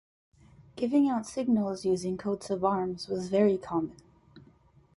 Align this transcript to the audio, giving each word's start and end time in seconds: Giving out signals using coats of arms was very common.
Giving 0.77 1.09
out 1.09 1.27
signals 1.27 1.85
using 1.85 2.17
coats 2.17 2.49
of 2.49 2.65
arms 2.65 3.07
was 3.07 3.29
very 3.29 3.59
common. 3.59 3.97